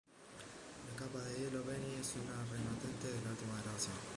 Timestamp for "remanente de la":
2.25-3.29